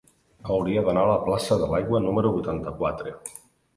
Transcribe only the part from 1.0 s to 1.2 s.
a la